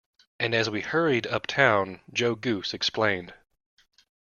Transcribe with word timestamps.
And 0.39 0.55
as 0.55 0.67
we 0.67 0.81
hurried 0.81 1.27
up 1.27 1.45
town, 1.45 2.01
Joe 2.11 2.33
Goose 2.33 2.73
explained. 2.73 3.35